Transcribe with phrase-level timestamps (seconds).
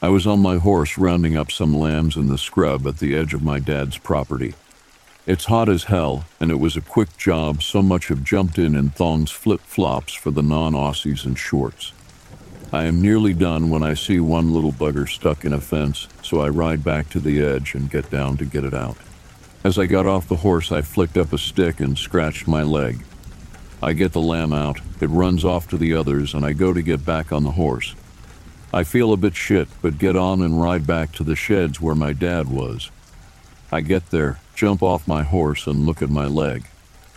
[0.00, 3.34] I was on my horse rounding up some lambs in the scrub at the edge
[3.34, 4.54] of my dad's property.
[5.26, 8.76] It's hot as hell, and it was a quick job, so much have jumped in
[8.76, 11.92] in thongs flip flops for the non Aussies and shorts.
[12.72, 16.40] I am nearly done when I see one little bugger stuck in a fence, so
[16.40, 18.98] I ride back to the edge and get down to get it out.
[19.64, 23.04] As I got off the horse, I flicked up a stick and scratched my leg.
[23.82, 26.82] I get the lamb out, it runs off to the others, and I go to
[26.82, 27.96] get back on the horse.
[28.72, 31.94] I feel a bit shit, but get on and ride back to the sheds where
[31.94, 32.90] my dad was.
[33.72, 36.66] I get there, jump off my horse, and look at my leg.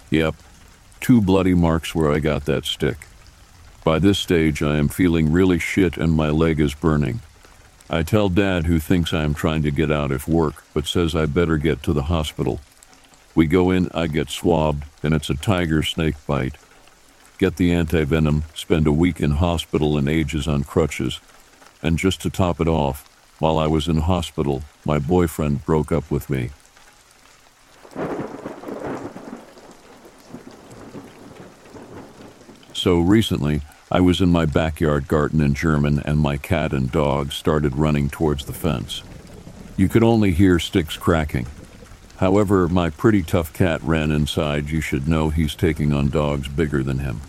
[0.09, 0.35] Yep,
[1.01, 3.07] two bloody marks where I got that stick.
[3.83, 7.21] By this stage, I am feeling really shit and my leg is burning.
[7.89, 11.15] I tell Dad, who thinks I am trying to get out of work, but says
[11.15, 12.61] I better get to the hospital.
[13.33, 16.55] We go in, I get swabbed, and it's a tiger snake bite.
[17.37, 21.19] Get the antivenom, spend a week in hospital and ages on crutches.
[21.81, 23.07] And just to top it off,
[23.39, 26.51] while I was in hospital, my boyfriend broke up with me.
[32.73, 33.61] So recently,
[33.91, 38.09] I was in my backyard garden in German, and my cat and dog started running
[38.09, 39.03] towards the fence.
[39.75, 41.47] You could only hear sticks cracking.
[42.17, 44.69] However, my pretty tough cat ran inside.
[44.69, 47.21] You should know he's taking on dogs bigger than him.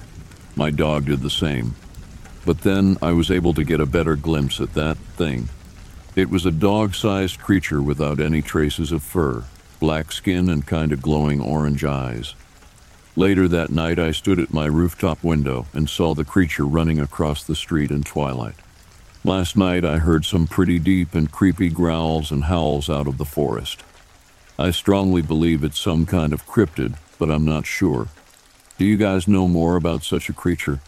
[0.54, 1.74] My dog did the same.
[2.44, 5.48] But then I was able to get a better glimpse at that thing.
[6.14, 9.44] It was a dog sized creature without any traces of fur,
[9.80, 12.34] black skin, and kind of glowing orange eyes.
[13.14, 17.44] Later that night, I stood at my rooftop window and saw the creature running across
[17.44, 18.54] the street in twilight.
[19.24, 23.24] Last night, I heard some pretty deep and creepy growls and howls out of the
[23.24, 23.84] forest.
[24.58, 28.08] I strongly believe it's some kind of cryptid, but I'm not sure.
[28.78, 30.80] Do you guys know more about such a creature?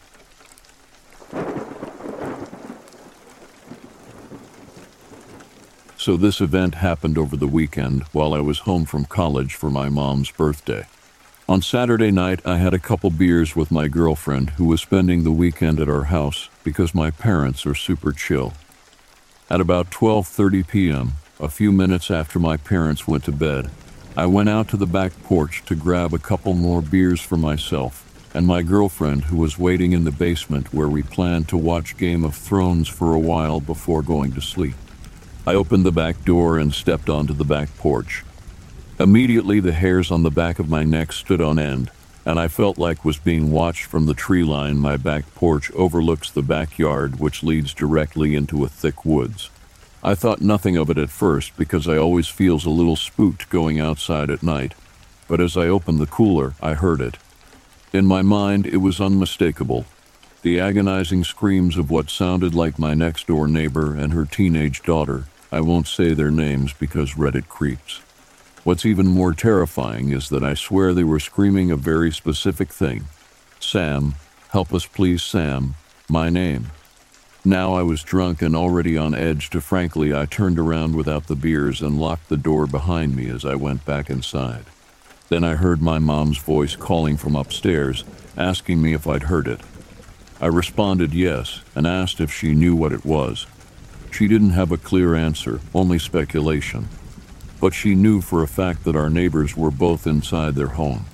[6.04, 9.88] So, this event happened over the weekend while I was home from college for my
[9.88, 10.86] mom's birthday.
[11.48, 15.30] On Saturday night, I had a couple beers with my girlfriend who was spending the
[15.30, 18.52] weekend at our house because my parents are super chill.
[19.48, 23.70] At about 12:30 p.m., a few minutes after my parents went to bed,
[24.16, 28.13] I went out to the back porch to grab a couple more beers for myself
[28.34, 32.24] and my girlfriend who was waiting in the basement where we planned to watch Game
[32.24, 34.74] of Thrones for a while before going to sleep.
[35.46, 38.24] I opened the back door and stepped onto the back porch.
[38.98, 41.90] Immediately the hairs on the back of my neck stood on end,
[42.26, 46.30] and I felt like was being watched from the tree line my back porch overlooks
[46.30, 49.50] the backyard which leads directly into a thick woods.
[50.02, 53.78] I thought nothing of it at first because I always feels a little spooked going
[53.78, 54.74] outside at night,
[55.28, 57.16] but as I opened the cooler, I heard it.
[57.94, 59.86] In my mind, it was unmistakable.
[60.42, 65.26] The agonizing screams of what sounded like my next door neighbor and her teenage daughter.
[65.52, 67.98] I won't say their names because Reddit creeps.
[68.64, 73.04] What's even more terrifying is that I swear they were screaming a very specific thing
[73.60, 74.16] Sam,
[74.48, 75.76] help us please, Sam,
[76.08, 76.72] my name.
[77.44, 81.36] Now I was drunk and already on edge to frankly, I turned around without the
[81.36, 84.64] beers and locked the door behind me as I went back inside.
[85.28, 88.04] Then I heard my mom's voice calling from upstairs,
[88.36, 89.60] asking me if I'd heard it.
[90.40, 93.46] I responded yes and asked if she knew what it was.
[94.10, 96.88] She didn't have a clear answer, only speculation.
[97.60, 101.06] But she knew for a fact that our neighbors were both inside their home.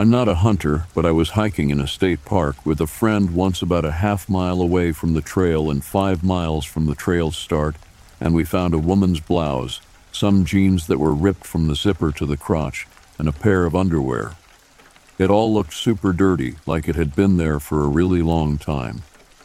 [0.00, 3.34] I'm not a hunter, but I was hiking in a state park with a friend
[3.34, 7.36] once about a half mile away from the trail and five miles from the trail's
[7.36, 7.76] start,
[8.18, 12.24] and we found a woman's blouse, some jeans that were ripped from the zipper to
[12.24, 12.86] the crotch,
[13.18, 14.36] and a pair of underwear.
[15.18, 19.02] It all looked super dirty, like it had been there for a really long time.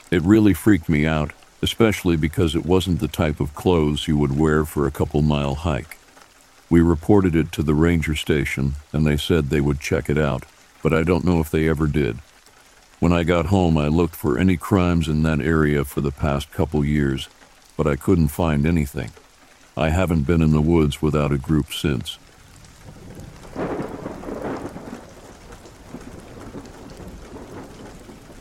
[0.10, 4.40] It really freaked me out, especially because it wasn't the type of clothes you would
[4.40, 5.98] wear for a couple mile hike.
[6.70, 10.46] We reported it to the ranger station, and they said they would check it out,
[10.82, 12.18] but I don't know if they ever did.
[13.00, 16.52] When I got home, I looked for any crimes in that area for the past
[16.52, 17.30] couple years,
[17.78, 19.12] but I couldn't find anything.
[19.78, 22.18] I haven't been in the woods without a group since.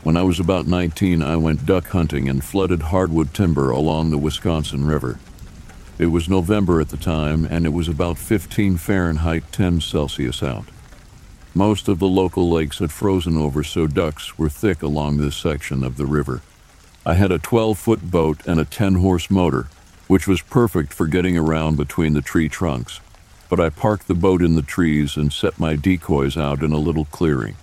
[0.03, 4.17] When I was about 19, I went duck hunting and flooded hardwood timber along the
[4.17, 5.19] Wisconsin River.
[5.97, 10.65] It was November at the time, and it was about 15 Fahrenheit 10 Celsius out.
[11.53, 15.85] Most of the local lakes had frozen over, so ducks were thick along this section
[15.85, 16.41] of the river.
[17.05, 19.69] I had a 12 foot boat and a 10 horse motor,
[20.07, 22.99] which was perfect for getting around between the tree trunks.
[23.49, 26.77] But I parked the boat in the trees and set my decoys out in a
[26.77, 27.55] little clearing.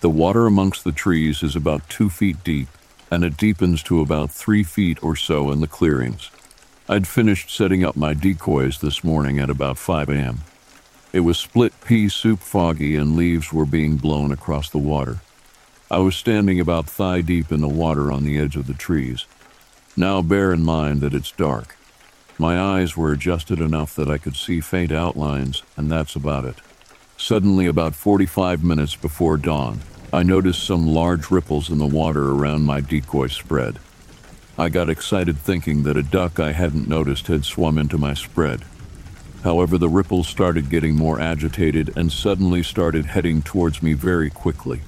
[0.00, 2.68] The water amongst the trees is about two feet deep,
[3.10, 6.30] and it deepens to about three feet or so in the clearings.
[6.88, 10.42] I'd finished setting up my decoys this morning at about 5 a.m.
[11.12, 15.18] It was split pea soup foggy and leaves were being blown across the water.
[15.90, 19.26] I was standing about thigh deep in the water on the edge of the trees.
[19.96, 21.76] Now bear in mind that it's dark.
[22.38, 26.58] My eyes were adjusted enough that I could see faint outlines, and that's about it.
[27.16, 29.80] Suddenly, about 45 minutes before dawn,
[30.12, 33.80] I noticed some large ripples in the water around my decoy spread.
[34.58, 38.64] I got excited thinking that a duck I hadn't noticed had swum into my spread.
[39.44, 44.80] However, the ripples started getting more agitated and suddenly started heading towards me very quickly.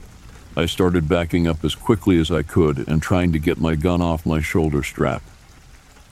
[0.57, 4.01] I started backing up as quickly as I could and trying to get my gun
[4.01, 5.23] off my shoulder strap.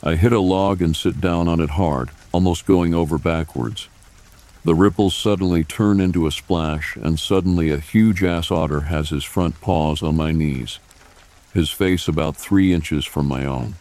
[0.02, 3.88] I hit a log and sit down on it hard, almost going over backwards.
[4.66, 9.24] The ripples suddenly turn into a splash, and suddenly a huge ass otter has his
[9.24, 10.78] front paws on my knees
[11.56, 13.74] his face about three inches from my own.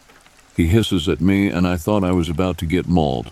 [0.56, 3.30] He hisses at me, and I thought I was about to get mauled.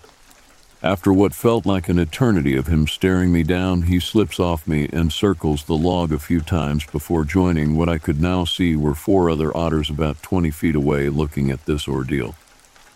[0.83, 4.87] After what felt like an eternity of him staring me down, he slips off me
[4.93, 8.93] and circles the log a few times before joining what I could now see were
[8.93, 12.35] four other otters about 20 feet away looking at this ordeal.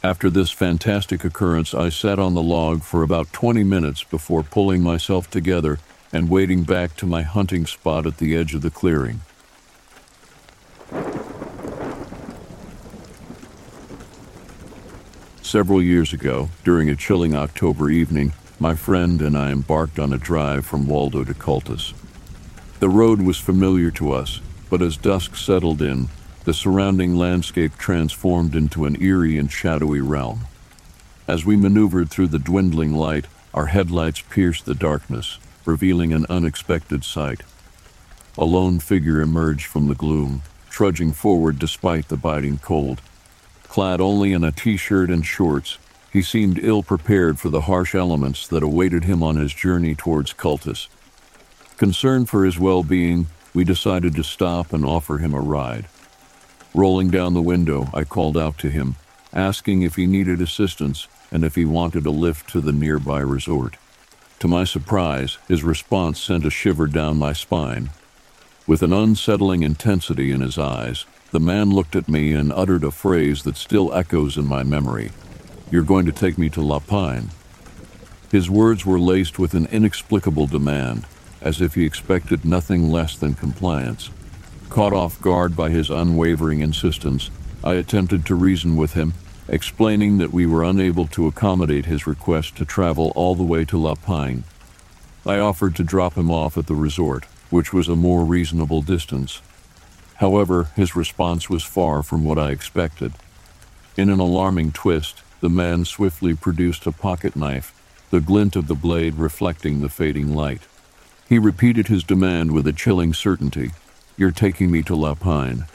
[0.03, 4.83] After this fantastic occurrence, I sat on the log for about 20 minutes before pulling
[4.83, 5.79] myself together
[6.13, 9.21] and wading back to my hunting spot at the edge of the clearing.
[15.49, 20.17] Several years ago, during a chilling October evening, my friend and I embarked on a
[20.19, 21.95] drive from Waldo to Cultus.
[22.79, 26.09] The road was familiar to us, but as dusk settled in,
[26.43, 30.41] the surrounding landscape transformed into an eerie and shadowy realm.
[31.27, 37.03] As we maneuvered through the dwindling light, our headlights pierced the darkness, revealing an unexpected
[37.03, 37.41] sight.
[38.37, 43.01] A lone figure emerged from the gloom, trudging forward despite the biting cold.
[43.69, 45.77] Clad only in a t shirt and shorts,
[46.11, 50.33] he seemed ill prepared for the harsh elements that awaited him on his journey towards
[50.33, 50.89] Cultus.
[51.77, 55.85] Concerned for his well being, we decided to stop and offer him a ride.
[56.73, 58.95] Rolling down the window, I called out to him,
[59.33, 63.77] asking if he needed assistance and if he wanted a lift to the nearby resort.
[64.39, 67.91] To my surprise, his response sent a shiver down my spine.
[68.69, 72.91] With an unsettling intensity in his eyes, the man looked at me and uttered a
[72.91, 75.09] phrase that still echoes in my memory
[75.71, 77.29] You're going to take me to La Pine.
[78.31, 81.07] His words were laced with an inexplicable demand,
[81.41, 84.11] as if he expected nothing less than compliance.
[84.69, 87.31] Caught off guard by his unwavering insistence,
[87.63, 89.15] I attempted to reason with him,
[89.47, 93.79] explaining that we were unable to accommodate his request to travel all the way to
[93.79, 94.43] La Pine.
[95.25, 99.41] I offered to drop him off at the resort, which was a more reasonable distance.
[100.15, 103.13] However, his response was far from what I expected.
[103.95, 107.73] In an alarming twist, the man swiftly produced a pocket knife,
[108.11, 110.61] the glint of the blade reflecting the fading light.
[111.27, 113.71] He repeated his demand with a chilling certainty
[114.17, 115.65] You're taking me to La Pine.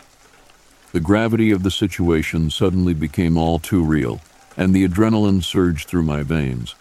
[0.93, 4.21] The gravity of the situation suddenly became all too real,
[4.57, 6.75] and the adrenaline surged through my veins.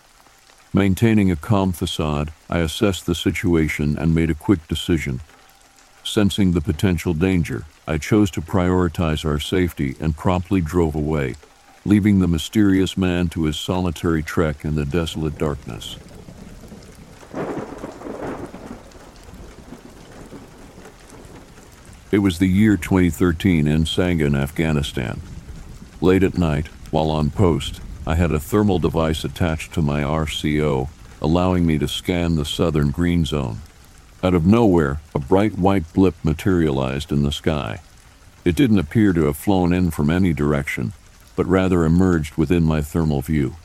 [0.76, 5.22] Maintaining a calm facade, I assessed the situation and made a quick decision.
[6.04, 11.36] Sensing the potential danger, I chose to prioritize our safety and promptly drove away,
[11.86, 15.96] leaving the mysterious man to his solitary trek in the desolate darkness.
[22.12, 25.22] It was the year 2013 in Sangin, Afghanistan.
[26.02, 30.90] Late at night, while on post, I had a thermal device attached to my RCO,
[31.22, 33.62] allowing me to scan the southern green zone.
[34.22, 37.80] Out of nowhere, a bright white blip materialized in the sky.
[38.44, 40.92] It didn't appear to have flown in from any direction,
[41.38, 43.56] but rather emerged within my thermal view.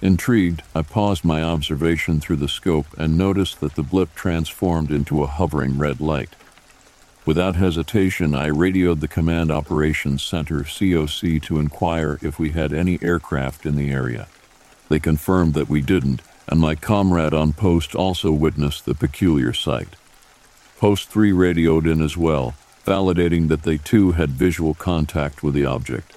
[0.00, 5.24] Intrigued, I paused my observation through the scope and noticed that the blip transformed into
[5.24, 6.36] a hovering red light.
[7.26, 13.00] Without hesitation, I radioed the Command Operations Center COC to inquire if we had any
[13.02, 14.28] aircraft in the area.
[14.88, 19.96] They confirmed that we didn't, and my comrade on post also witnessed the peculiar sight.
[20.78, 22.54] Post 3 radioed in as well,
[22.86, 26.12] validating that they too had visual contact with the object.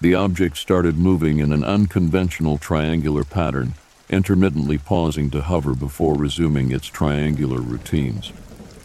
[0.00, 3.74] The object started moving in an unconventional triangular pattern,
[4.10, 8.32] intermittently pausing to hover before resuming its triangular routines.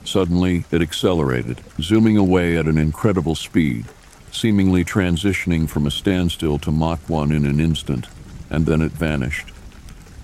[0.10, 3.86] Suddenly, it accelerated, zooming away at an incredible speed,
[4.32, 8.08] seemingly transitioning from a standstill to Mach 1 in an instant,
[8.50, 9.51] and then it vanished.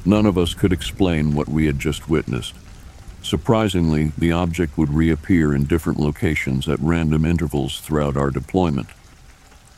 [0.03, 2.55] None of us could explain what we had just witnessed.
[3.21, 8.87] Surprisingly, the object would reappear in different locations at random intervals throughout our deployment.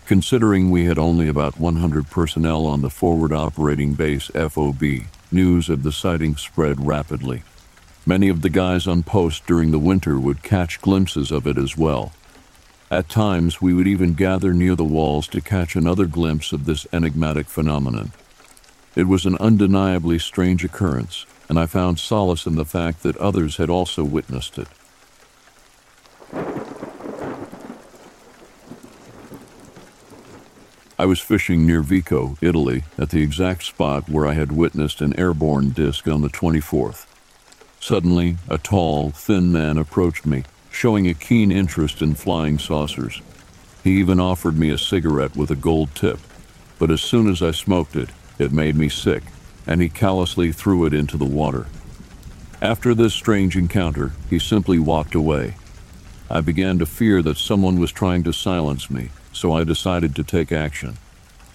[0.06, 4.82] Considering we had only about 100 personnel on the forward operating base FOB,
[5.34, 7.44] news of the sighting spread rapidly.
[8.08, 11.76] Many of the guys on post during the winter would catch glimpses of it as
[11.76, 12.14] well.
[12.90, 16.88] At times, we would even gather near the walls to catch another glimpse of this
[16.94, 18.14] enigmatic phenomenon.
[18.96, 23.58] It was an undeniably strange occurrence, and I found solace in the fact that others
[23.58, 24.70] had also witnessed it.
[30.98, 35.20] I was fishing near Vico, Italy, at the exact spot where I had witnessed an
[35.20, 37.07] airborne disc on the 24th.
[37.88, 43.22] Suddenly, a tall, thin man approached me, showing a keen interest in flying saucers.
[43.82, 46.20] He even offered me a cigarette with a gold tip,
[46.80, 49.24] but as soon as I smoked it, it made me sick,
[49.66, 51.68] and he callously threw it into the water.
[52.62, 55.56] After this strange encounter, he simply walked away.
[56.30, 60.26] I began to fear that someone was trying to silence me, so I decided to
[60.26, 60.98] take action.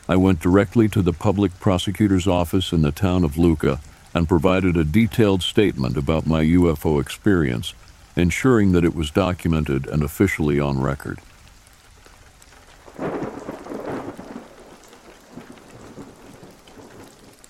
[0.09, 3.81] I went directly to the public prosecutor's office in the town of Lucca
[4.15, 7.75] and provided a detailed statement about my UFO experience,
[8.17, 11.19] ensuring that it was documented and officially on record.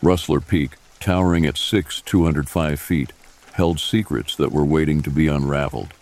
[0.03, 3.13] Rustler Peak, towering at 6, 205 feet,
[3.53, 5.95] held secrets that were waiting to be unraveled.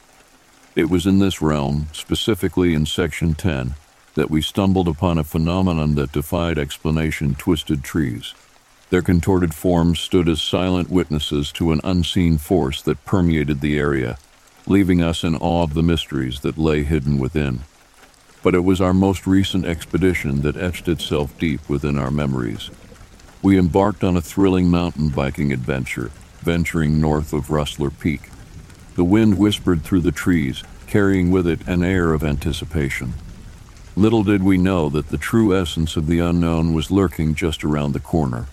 [0.75, 3.75] It was in this realm, specifically in Section 10,
[4.15, 8.35] that we stumbled upon a phenomenon that defied explanation twisted trees.
[8.91, 14.19] Their contorted forms stood as silent witnesses to an unseen force that permeated the area,
[14.67, 17.61] leaving us in awe of the mysteries that lay hidden within.
[18.43, 22.69] But it was our most recent expedition that etched itself deep within our memories.
[23.43, 28.23] We embarked on a thrilling mountain biking adventure, venturing north of Rustler Peak.
[28.97, 33.15] The wind whispered through the trees, carrying with it an air of anticipation.
[33.95, 37.93] Little did we know that the true essence of the unknown was lurking just around
[37.93, 38.47] the corner.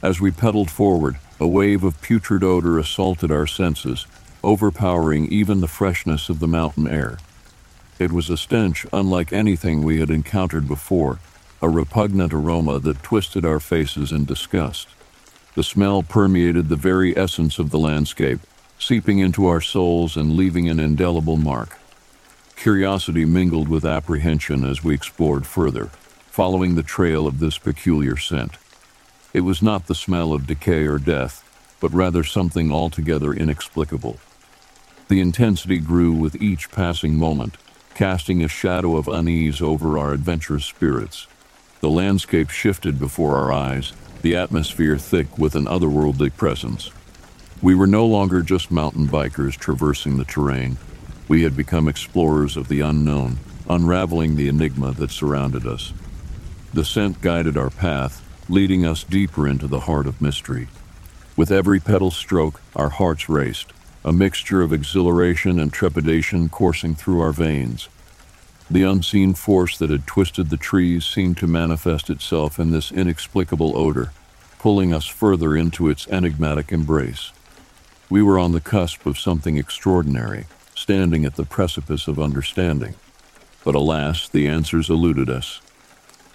[0.00, 4.06] As we pedaled forward, a wave of putrid odor assaulted our senses,
[4.44, 7.18] overpowering even the freshness of the mountain air.
[7.98, 11.18] It was a stench unlike anything we had encountered before,
[11.60, 14.88] a repugnant aroma that twisted our faces in disgust.
[15.56, 18.38] The smell permeated the very essence of the landscape,
[18.78, 21.76] seeping into our souls and leaving an indelible mark.
[22.54, 25.86] Curiosity mingled with apprehension as we explored further,
[26.30, 28.52] following the trail of this peculiar scent.
[29.32, 31.44] It was not the smell of decay or death,
[31.80, 34.18] but rather something altogether inexplicable.
[35.08, 37.56] The intensity grew with each passing moment,
[37.94, 41.26] casting a shadow of unease over our adventurous spirits.
[41.80, 43.92] The landscape shifted before our eyes,
[44.22, 46.90] the atmosphere thick with an otherworldly presence.
[47.62, 50.78] We were no longer just mountain bikers traversing the terrain.
[51.28, 55.92] We had become explorers of the unknown, unraveling the enigma that surrounded us.
[56.72, 60.68] The scent guided our path, leading us deeper into the heart of mystery.
[61.36, 63.72] With every pedal stroke, our hearts raced,
[64.04, 67.88] a mixture of exhilaration and trepidation coursing through our veins.
[68.70, 73.76] The unseen force that had twisted the trees seemed to manifest itself in this inexplicable
[73.76, 74.12] odor,
[74.58, 77.32] pulling us further into its enigmatic embrace.
[78.10, 82.94] We were on the cusp of something extraordinary, standing at the precipice of understanding.
[83.64, 85.60] But alas, the answers eluded us.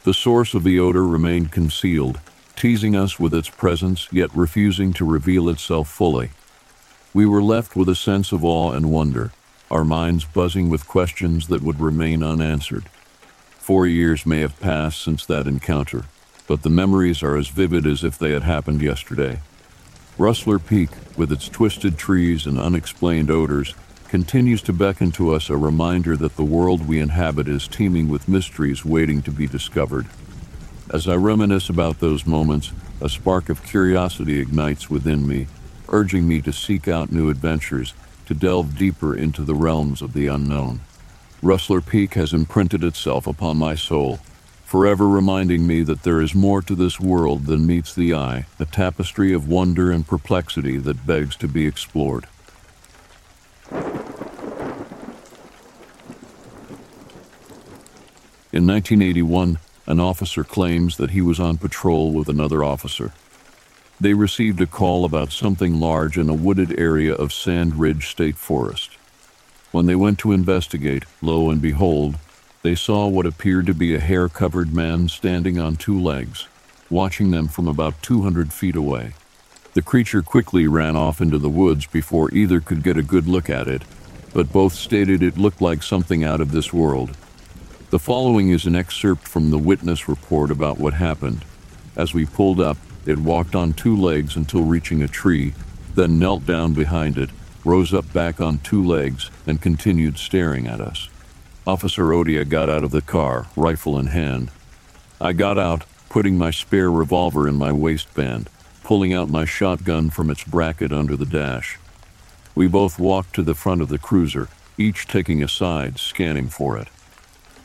[0.03, 2.19] The source of the odor remained concealed,
[2.57, 6.31] teasing us with its presence, yet refusing to reveal itself fully.
[7.13, 9.31] We were left with a sense of awe and wonder
[9.71, 12.83] our minds buzzing with questions that would remain unanswered.
[13.57, 16.03] Four years may have passed since that encounter,
[16.47, 19.39] but the memories are as vivid as if they had happened yesterday.
[20.17, 23.73] Rustler Peak, with its twisted trees and unexplained odors,
[24.13, 28.27] continues to beckon to us a reminder that the world we inhabit is teeming with
[28.27, 30.05] mysteries waiting to be discovered.
[30.93, 35.47] As I reminisce about those moments, a spark of curiosity ignites within me,
[35.89, 37.95] urging me to seek out new adventures
[38.27, 40.81] to delve deeper into the realms of the unknown.
[41.41, 44.19] Rustler Peak has imprinted itself upon my soul,
[44.63, 48.65] forever reminding me that there is more to this world than meets the eye, a
[48.65, 52.27] tapestry of wonder and perplexity that begs to be explored.
[58.53, 63.13] In 1981, an officer claims that he was on patrol with another officer.
[63.99, 68.37] They received a call about something large in a wooded area of Sand Ridge State
[68.37, 68.91] Forest.
[69.71, 72.17] When they went to investigate, lo and behold,
[72.61, 76.47] they saw what appeared to be a hair covered man standing on two legs,
[76.89, 79.13] watching them from about 200 feet away.
[79.73, 83.49] The creature quickly ran off into the woods before either could get a good look
[83.49, 83.81] at it,
[84.31, 87.17] but both stated it looked like something out of this world.
[87.89, 91.43] The following is an excerpt from the witness report about what happened.
[91.95, 95.53] As we pulled up, it walked on two legs until reaching a tree,
[95.95, 97.31] then knelt down behind it,
[97.65, 101.09] rose up back on two legs, and continued staring at us.
[101.65, 104.51] Officer Odia got out of the car, rifle in hand.
[105.19, 108.49] I got out, putting my spare revolver in my waistband,
[108.83, 111.79] pulling out my shotgun from its bracket under the dash.
[112.55, 116.77] We both walked to the front of the cruiser, each taking a side, scanning for
[116.77, 116.87] it.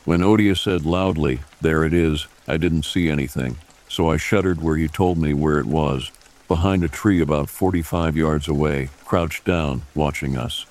[0.05, 3.57] When Odia said loudly, There it is, I didn't see anything
[3.89, 6.11] so I shuddered where he told me where it was,
[6.47, 10.65] behind a tree about 45 yards away, crouched down, watching us.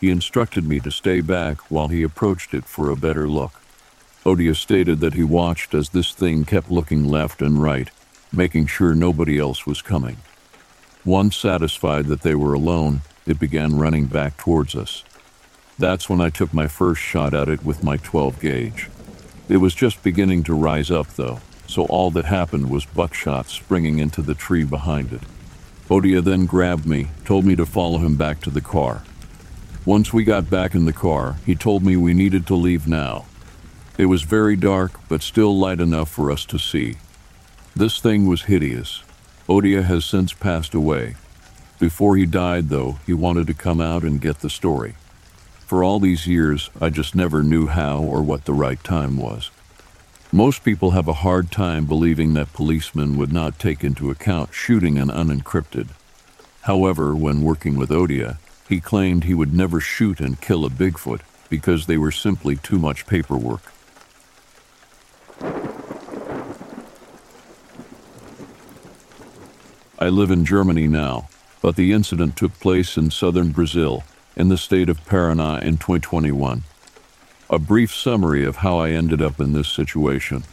[0.00, 3.52] He instructed me to stay back while he approached it for a better look.
[4.24, 7.90] Odia stated that he watched as this thing kept looking left and right,
[8.32, 10.16] making sure nobody else was coming.
[11.04, 15.04] Once satisfied that they were alone, it began running back towards us.
[15.78, 18.90] That's when I took my first shot at it with my 12 gauge.
[19.48, 21.40] It was just beginning to rise up, though
[21.70, 25.22] so all that happened was buckshot springing into the tree behind it.
[25.88, 29.04] Odia then grabbed me, told me to follow him back to the car.
[29.86, 33.24] Once we got back in the car, he told me we needed to leave now.
[33.96, 36.96] It was very dark, but still light enough for us to see.
[37.76, 39.02] This thing was hideous.
[39.48, 41.14] Odia has since passed away.
[41.78, 44.94] Before he died, though, he wanted to come out and get the story.
[45.66, 49.50] For all these years, I just never knew how or what the right time was.
[50.32, 54.98] Most people have a hard time believing that policemen would not take into account shooting
[54.98, 55.88] an unencrypted.
[56.62, 61.20] However, when working with Odia, he claimed he would never shoot and kill a Bigfoot
[61.48, 63.72] because they were simply too much paperwork.
[70.02, 71.28] I live in Germany now,
[71.60, 74.02] but the incident took place in southern Brazil,
[74.34, 76.62] in the state of Paraná in 2021.
[77.50, 80.44] A brief summary of how I ended up in this situation.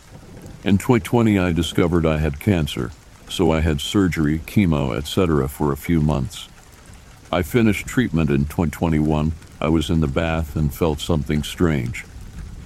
[0.65, 2.91] In 2020, I discovered I had cancer,
[3.29, 5.47] so I had surgery, chemo, etc.
[5.47, 6.49] for a few months.
[7.31, 9.31] I finished treatment in 2021.
[9.61, 12.03] I was in the bath and felt something strange.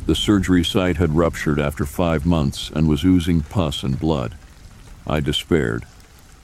[0.08, 4.36] The surgery site had ruptured after five months and was oozing pus and blood.
[5.06, 5.86] I despaired.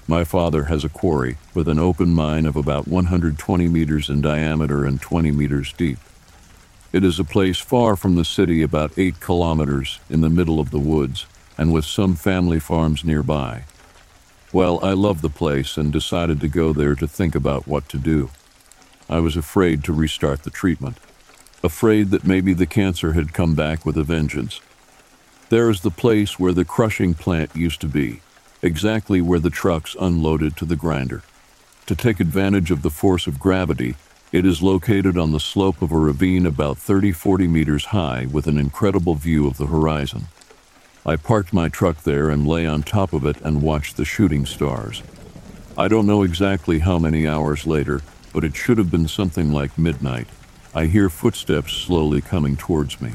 [0.10, 4.86] My father has a quarry with an open mine of about 120 meters in diameter
[4.86, 6.00] and 20 meters deep.
[6.94, 10.72] It is a place far from the city, about 8 kilometers in the middle of
[10.72, 11.26] the woods,
[11.58, 13.66] and with some family farms nearby.
[14.54, 17.98] Well, I loved the place and decided to go there to think about what to
[17.98, 18.30] do.
[19.10, 21.00] I was afraid to restart the treatment,
[21.62, 24.62] afraid that maybe the cancer had come back with a vengeance.
[25.50, 28.22] There is the place where the crushing plant used to be,
[28.62, 31.22] exactly where the trucks unloaded to the grinder.
[31.88, 33.96] To take advantage of the force of gravity,
[34.32, 38.46] it is located on the slope of a ravine about 30 40 meters high with
[38.48, 40.28] an incredible view of the horizon.
[41.06, 44.46] I parked my truck there and lay on top of it and watched the shooting
[44.46, 45.02] stars.
[45.78, 48.02] I don't know exactly how many hours later,
[48.34, 50.28] but it should have been something like midnight.
[50.76, 53.14] I hear footsteps slowly coming towards me.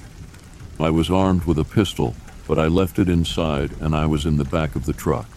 [0.80, 2.14] I was armed with a pistol,
[2.48, 5.28] but I left it inside and I was in the back of the truck.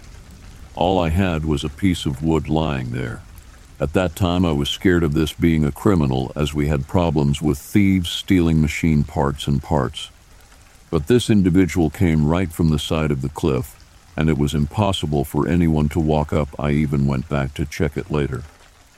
[0.76, 3.22] All I had was a piece of wood lying there.
[3.80, 7.42] At that time, I was scared of this being a criminal as we had problems
[7.42, 10.10] with thieves stealing machine parts and parts.
[10.92, 13.82] But this individual came right from the side of the cliff,
[14.18, 16.50] and it was impossible for anyone to walk up.
[16.60, 18.44] I even went back to check it later.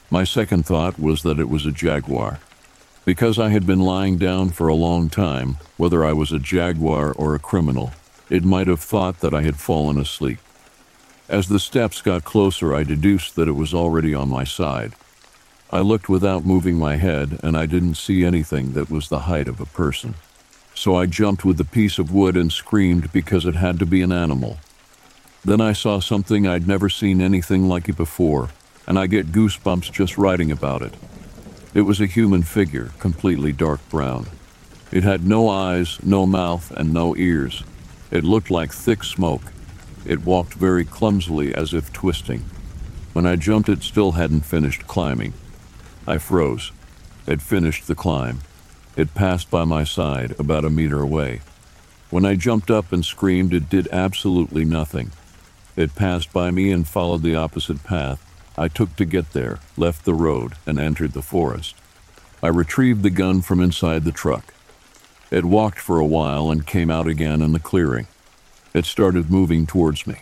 [0.09, 2.39] My second thought was that it was a jaguar.
[3.05, 7.13] Because I had been lying down for a long time, whether I was a jaguar
[7.13, 7.91] or a criminal,
[8.29, 10.39] it might have thought that I had fallen asleep.
[11.29, 14.93] As the steps got closer, I deduced that it was already on my side.
[15.69, 19.49] I looked without moving my head, and I didn't see anything that was the height
[19.49, 20.15] of a person.
[20.73, 24.01] So I jumped with the piece of wood and screamed because it had to be
[24.01, 24.57] an animal.
[25.43, 28.49] Then I saw something I'd never seen anything like it before,
[28.87, 30.93] and I get goosebumps just writing about it.
[31.73, 34.27] It was a human figure, completely dark brown.
[34.93, 37.63] It had no eyes, no mouth, and no ears.
[38.11, 39.51] It looked like thick smoke.
[40.07, 42.45] It walked very clumsily as if twisting.
[43.11, 45.33] When I jumped, it still hadn't finished climbing.
[46.07, 46.71] I froze.
[47.27, 48.39] It finished the climb.
[48.95, 51.41] It passed by my side about a meter away.
[52.09, 55.11] When I jumped up and screamed, it did absolutely nothing.
[55.75, 58.23] It passed by me and followed the opposite path
[58.57, 61.75] I took to get there, left the road, and entered the forest.
[62.41, 64.53] I retrieved the gun from inside the truck.
[65.29, 68.07] It walked for a while and came out again in the clearing.
[68.77, 70.17] It started moving towards me.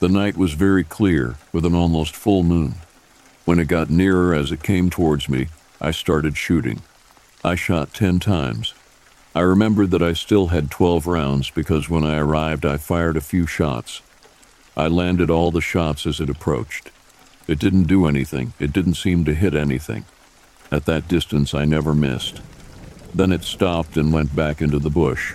[0.00, 2.76] The night was very clear, with an almost full moon.
[3.44, 6.80] When it got nearer as it came towards me, I started shooting.
[7.44, 8.72] I shot ten times.
[9.34, 13.20] I remembered that I still had 12 rounds because when I arrived, I fired a
[13.20, 14.00] few shots.
[14.74, 16.90] I landed all the shots as it approached.
[17.46, 20.06] It didn't do anything, it didn't seem to hit anything.
[20.72, 22.40] At that distance, I never missed.
[23.14, 25.34] Then it stopped and went back into the bush.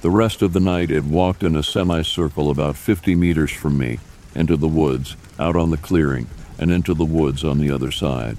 [0.00, 3.98] The rest of the night, it walked in a semicircle about 50 meters from me,
[4.32, 8.36] into the woods, out on the clearing, and into the woods on the other side.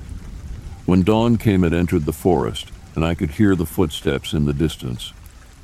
[0.85, 4.53] When dawn came, it entered the forest, and I could hear the footsteps in the
[4.53, 5.11] distance.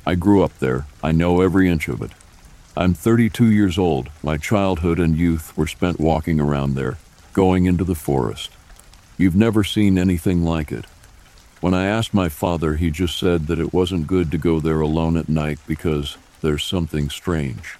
[0.04, 0.86] I grew up there.
[1.02, 2.12] I know every inch of it.
[2.76, 4.10] I'm 32 years old.
[4.22, 6.98] My childhood and youth were spent walking around there,
[7.32, 8.50] going into the forest.
[9.16, 10.84] You've never seen anything like it.
[11.60, 14.80] When I asked my father, he just said that it wasn't good to go there
[14.80, 17.78] alone at night because there's something strange.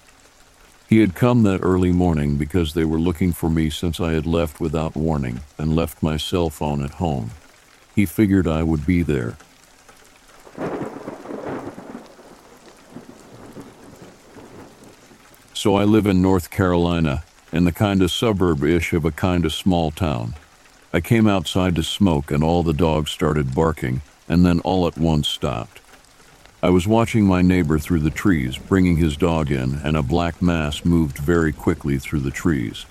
[0.89, 4.25] He had come that early morning because they were looking for me since I had
[4.25, 7.31] left without warning and left my cell phone at home.
[7.93, 9.37] He figured I would be there.
[15.53, 19.45] So I live in North Carolina, in the kind of suburb ish of a kind
[19.45, 20.35] of small town.
[20.97, 24.97] I came outside to smoke, and all the dogs started barking, and then all at
[24.97, 25.79] once stopped.
[26.63, 30.41] I was watching my neighbor through the trees, bringing his dog in, and a black
[30.41, 32.87] mass moved very quickly through the trees.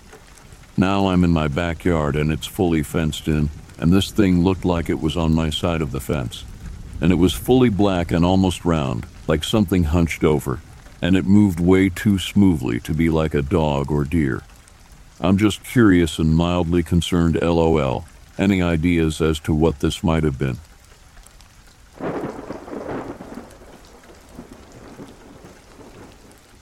[0.77, 4.89] Now I'm in my backyard, and it's fully fenced in, and this thing looked like
[4.89, 6.45] it was on my side of the fence.
[7.01, 10.61] And it was fully black and almost round, like something hunched over,
[11.03, 14.45] and it moved way too smoothly to be like a dog or deer.
[15.21, 18.05] I'm just curious and mildly concerned, lol.
[18.39, 20.59] Any ideas as to what this might have been?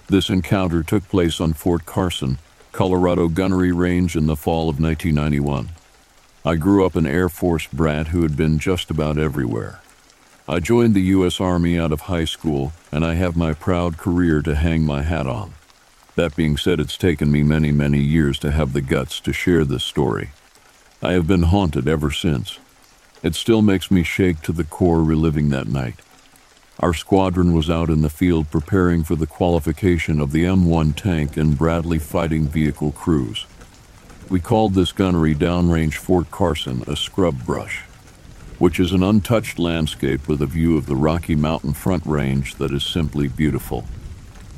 [0.07, 2.39] This encounter took place on Fort Carson,
[2.71, 5.71] Colorado Gunnery Range in the fall of 1991.
[6.45, 9.81] I grew up an Air Force brat who had been just about everywhere.
[10.47, 11.41] I joined the U.S.
[11.41, 15.27] Army out of high school, and I have my proud career to hang my hat
[15.27, 15.55] on.
[16.17, 19.65] That being said, it's taken me many, many years to have the guts to share
[19.65, 20.31] this story.
[21.03, 22.59] I have been haunted ever since.
[23.23, 25.97] It still makes me shake to the core reliving that night.
[26.79, 31.37] Our squadron was out in the field preparing for the qualification of the M1 tank
[31.37, 33.47] and Bradley fighting vehicle crews.
[34.29, 37.83] We called this gunnery downrange Fort Carson a scrub brush,
[38.59, 42.73] which is an untouched landscape with a view of the Rocky Mountain Front Range that
[42.73, 43.85] is simply beautiful.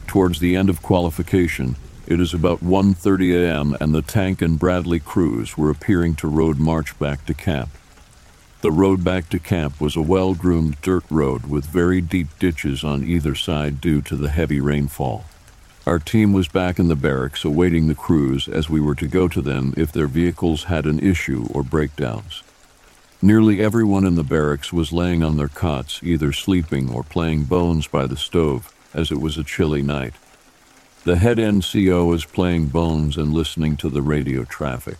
[0.06, 3.76] Towards the end of qualification, it is about 1:30 a.m.
[3.80, 7.70] and the tank and Bradley crews were appearing to road march back to camp.
[8.62, 12.84] The road back to camp was a well groomed dirt road with very deep ditches
[12.84, 15.24] on either side due to the heavy rainfall.
[15.86, 19.28] Our team was back in the barracks awaiting the crews as we were to go
[19.28, 22.42] to them if their vehicles had an issue or breakdowns.
[23.20, 27.86] Nearly everyone in the barracks was laying on their cots, either sleeping or playing bones
[27.86, 30.14] by the stove, as it was a chilly night.
[31.04, 34.98] The head NCO was playing bones and listening to the radio traffic.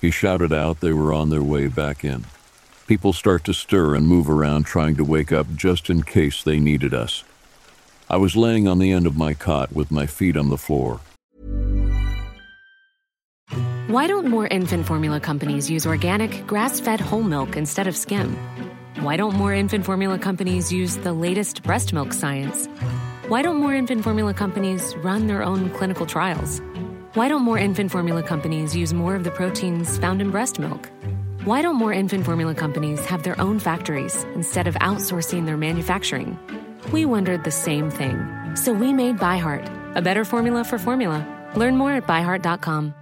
[0.00, 2.24] He shouted out they were on their way back in.
[2.88, 6.58] People start to stir and move around trying to wake up just in case they
[6.58, 7.22] needed us.
[8.08, 10.98] I was laying on the end of my cot with my feet on the floor.
[13.86, 18.36] Why don't more infant formula companies use organic, grass fed whole milk instead of skim?
[19.00, 22.68] Why don't more infant formula companies use the latest breast milk science?
[23.30, 26.60] Why don't more infant formula companies run their own clinical trials?
[27.14, 30.90] Why don't more infant formula companies use more of the proteins found in breast milk?
[31.44, 36.36] Why don't more infant formula companies have their own factories instead of outsourcing their manufacturing?
[36.90, 38.18] We wondered the same thing.
[38.56, 41.24] So we made ByHeart, a better formula for formula.
[41.54, 42.94] Learn more at byheart.com.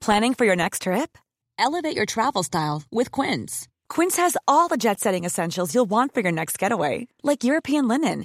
[0.00, 1.18] Planning for your next trip?
[1.58, 3.68] Elevate your travel style with Quince.
[3.90, 7.86] Quince has all the jet setting essentials you'll want for your next getaway, like European
[7.86, 8.24] linen,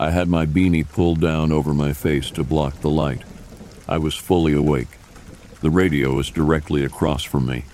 [0.00, 3.22] I had my beanie pulled down over my face to block the light.
[3.86, 4.88] I was fully awake.
[5.60, 7.66] The radio was directly across from me.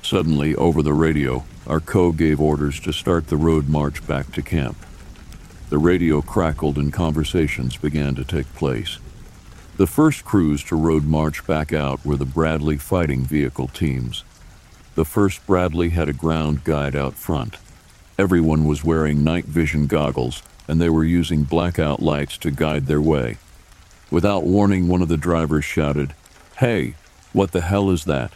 [0.00, 4.40] Suddenly, over the radio, our co gave orders to start the road march back to
[4.40, 4.76] camp.
[5.68, 8.98] The radio crackled and conversations began to take place.
[9.78, 14.22] The first crews to road march back out were the Bradley fighting vehicle teams.
[14.94, 17.56] The first Bradley had a ground guide out front.
[18.16, 23.00] Everyone was wearing night vision goggles, and they were using blackout lights to guide their
[23.00, 23.38] way.
[24.10, 26.14] Without warning, one of the drivers shouted,
[26.58, 26.94] Hey,
[27.32, 28.32] what the hell is that?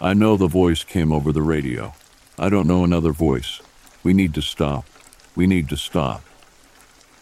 [0.00, 1.94] I know the voice came over the radio.
[2.38, 3.60] I don't know another voice.
[4.02, 4.84] We need to stop.
[5.34, 6.22] We need to stop.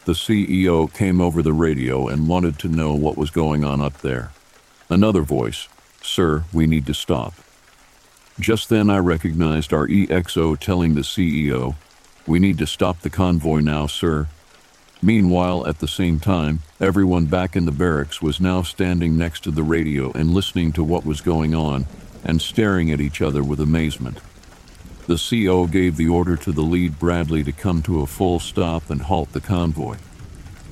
[0.05, 3.99] The CO came over the radio and wanted to know what was going on up
[3.99, 4.31] there.
[4.89, 5.69] Another voice,
[6.03, 7.35] Sir, we need to stop.
[8.39, 11.03] Just then I recognized our XO telling the
[11.51, 11.75] CO,
[12.27, 14.29] We need to stop the convoy now, sir.
[15.07, 19.53] Meanwhile, at the same time, everyone back in the barracks was now standing next to
[19.53, 21.87] the radio and listening to what was going on
[22.25, 24.19] and staring at each other with amazement.
[25.07, 28.91] The CO gave the order to the lead Bradley to come to a full stop
[28.91, 29.99] and halt the convoy.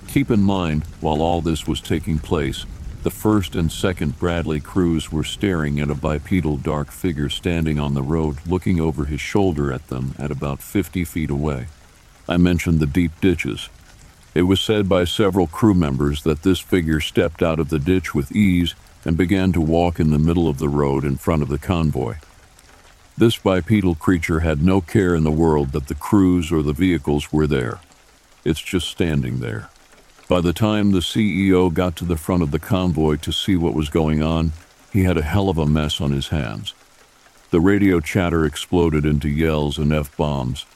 [0.08, 2.66] Keep in mind, while all this was taking place,
[3.04, 7.94] the first and second Bradley crews were staring at a bipedal dark figure standing on
[7.94, 11.68] the road, looking over his shoulder at them at about 50 feet away.
[12.28, 13.68] I mentioned the deep ditches.
[14.34, 18.14] It was said by several crew members that this figure stepped out of the ditch
[18.14, 21.48] with ease and began to walk in the middle of the road in front of
[21.48, 22.16] the convoy.
[23.16, 27.32] This bipedal creature had no care in the world that the crews or the vehicles
[27.32, 27.78] were there.
[28.44, 29.70] It's just standing there.
[30.28, 33.74] By the time the CO got to the front of the convoy to see what
[33.74, 34.52] was going on,
[34.92, 36.74] he had a hell of a mess on his hands.
[37.50, 40.66] The radio chatter exploded into yells and F bombs.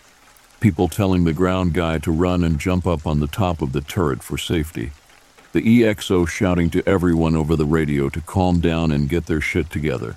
[0.60, 3.80] People telling the ground guy to run and jump up on the top of the
[3.80, 4.90] turret for safety.
[5.52, 9.70] The XO shouting to everyone over the radio to calm down and get their shit
[9.70, 10.16] together.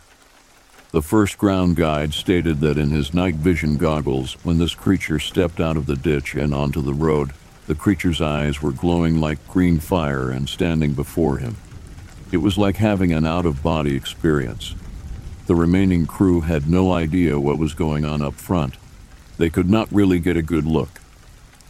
[0.92, 5.60] The first ground guide stated that in his night vision goggles, when this creature stepped
[5.60, 7.34] out of the ditch and onto the road,
[7.68, 11.56] the creature's eyes were glowing like green fire and standing before him.
[12.32, 14.74] It was like having an out of body experience.
[15.46, 18.76] The remaining crew had no idea what was going on up front.
[19.42, 21.02] They could not really get a good look.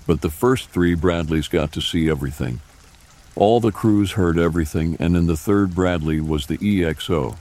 [0.06, 2.60] But the first three Bradleys got to see everything.
[3.34, 7.38] All the crews heard everything, and in the third Bradley was the XO,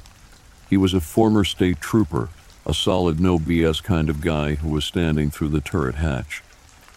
[0.68, 2.28] he was a former state trooper,
[2.64, 6.44] a solid no BS kind of guy who was standing through the turret hatch.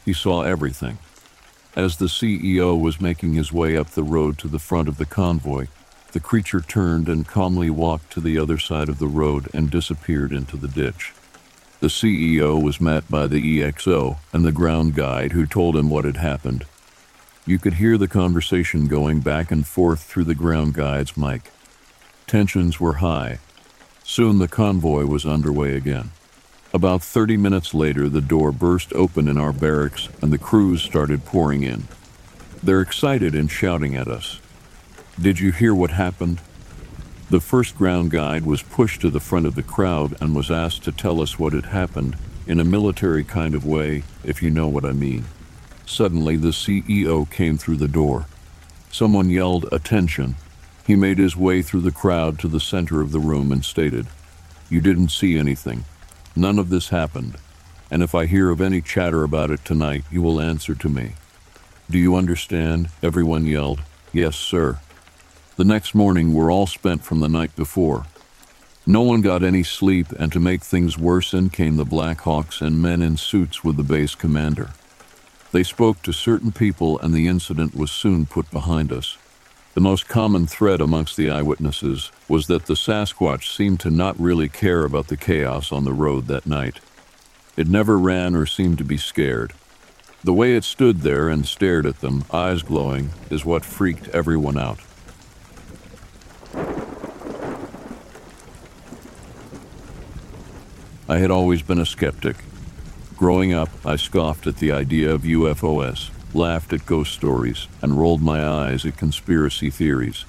[0.06, 1.00] He saw everything.
[1.76, 5.08] As the CO was making his way up the road to the front of the
[5.08, 5.70] convoy,
[6.12, 10.32] the creature turned and calmly walked to the other side of the road and disappeared
[10.32, 11.14] into the ditch.
[11.84, 16.06] The CO was met by the XO and the ground guide who told him what
[16.06, 16.66] had happened.
[17.46, 21.52] You could hear the conversation going back and forth through the ground guide's mic.
[22.26, 23.40] Tensions were high,
[24.06, 26.12] Soon the convoy was underway again.
[26.74, 31.26] About 30 minutes later, the door burst open in our barracks and the crews started
[31.26, 31.90] pouring in.
[32.64, 34.40] They're excited and shouting at us.
[35.20, 36.40] Did you hear what happened?
[37.34, 40.84] The first ground guide was pushed to the front of the crowd and was asked
[40.84, 42.16] to tell us what had happened
[42.46, 45.26] in a military kind of way, if you know what I mean.
[45.84, 48.28] Suddenly, the CO came through the door.
[48.92, 50.36] Someone yelled, Attention,
[50.86, 54.06] he made his way through the crowd to the center of the room and stated,
[54.70, 55.86] You didn't see anything.
[56.36, 57.38] None of this happened.
[57.90, 61.14] And if I hear of any chatter about it tonight, you will answer to me.
[61.90, 62.90] Do you understand?
[63.02, 63.82] Everyone yelled,
[64.14, 64.78] Yes, sir.
[65.56, 68.08] The next morning, we're all spent from the night before.
[68.88, 72.60] No one got any sleep, and to make things worse, in came the Black Hawks
[72.60, 74.72] and men in suits with the base commander.
[75.52, 79.20] They spoke to certain people, and the incident was soon put behind us.
[79.76, 84.50] The most common thread amongst the eyewitnesses was that the Sasquatch seemed to not really
[84.50, 86.80] care about the chaos on the road that night.
[87.56, 89.54] It never ran or seemed to be scared.
[90.24, 94.58] The way it stood there and stared at them, eyes glowing, is what freaked everyone
[94.58, 94.80] out.
[101.14, 102.38] I had always been a skeptic.
[103.18, 108.22] Growing up, I scoffed at the idea of UFOs laughed at ghost stories, and rolled
[108.22, 110.26] my eyes at conspiracy theories.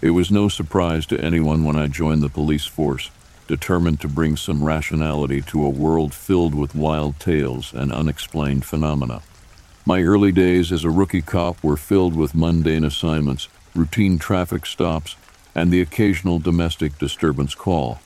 [0.00, 3.10] It was no surprise to anyone when I joined the police force,
[3.46, 9.22] determined to bring some rationality to a world filled with wild tales and unexplained phenomena.
[9.84, 15.16] My early days as a rookie cop were filled with mundane assignments, routine traffic stops,
[15.54, 18.00] and the occasional domestic disturbance call.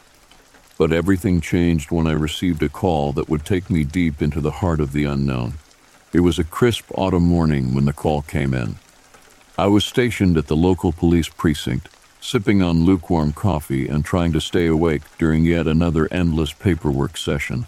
[0.81, 4.63] But everything changed when I received a call that would take me deep into the
[4.63, 5.59] heart of the unknown.
[6.11, 8.77] It was a crisp autumn morning when the call came in.
[9.59, 14.41] I was stationed at the local police precinct, sipping on lukewarm coffee and trying to
[14.41, 17.67] stay awake during yet another endless paperwork session.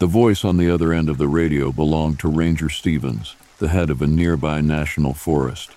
[0.00, 3.88] The voice on the other end of the radio belonged to Ranger Stevens, the head
[3.88, 5.70] of a nearby national forest.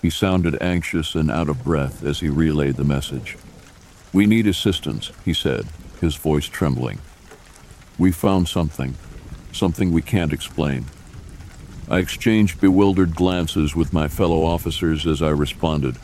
[0.00, 3.36] He sounded anxious and out of breath as he relayed the message.
[4.12, 5.66] We need assistance, he said,
[6.00, 6.98] his voice trembling.
[7.98, 8.94] We found something,
[9.52, 10.86] something we can't explain.
[11.88, 15.96] I exchanged bewildered glances with my fellow officers as I responded.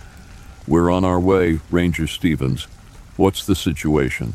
[0.67, 2.65] We're on our way, Ranger Stevens.
[3.17, 4.35] What's the situation?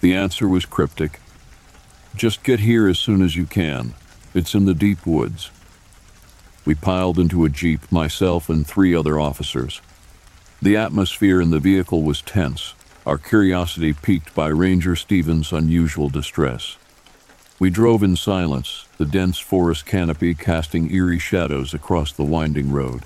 [0.00, 1.20] The answer was cryptic.
[2.16, 3.94] Just get here as soon as you can.
[4.34, 5.50] It's in the deep woods.
[6.64, 9.80] We piled into a jeep, myself and three other officers.
[10.60, 12.74] The atmosphere in the vehicle was tense,
[13.06, 16.76] our curiosity piqued by Ranger Stevens' unusual distress.
[17.60, 23.02] We drove in silence, the dense forest canopy casting eerie shadows across the winding road.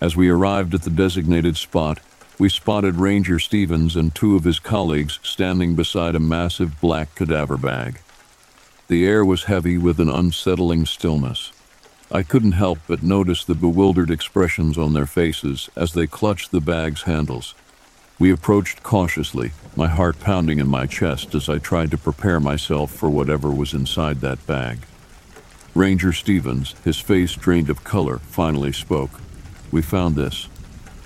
[0.00, 2.00] As we arrived at the designated spot,
[2.40, 7.56] we spotted Ranger Stevens and two of his colleagues standing beside a massive black cadaver
[7.56, 8.00] bag.
[8.88, 11.52] The air was heavy with an unsettling stillness.
[12.12, 16.60] I couldn't help but notice the bewildered expressions on their faces as they clutched the
[16.60, 17.54] bag's handles.
[18.18, 22.90] We approached cautiously, my heart pounding in my chest as I tried to prepare myself
[22.90, 24.78] for whatever was inside that bag.
[25.72, 29.20] Ranger Stevens, his face drained of color, finally spoke.
[29.70, 30.48] We found this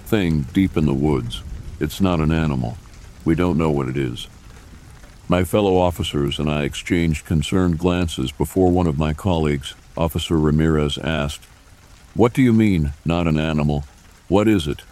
[0.06, 1.42] thing deep in the woods.
[1.80, 2.78] It's not an animal.
[3.26, 4.26] We don't know what it is.
[5.28, 10.98] My fellow officers and I exchanged concerned glances before one of my colleagues, Officer Ramirez,
[10.98, 11.44] asked,
[12.14, 13.84] What do you mean, not an animal?
[14.28, 14.82] What is it?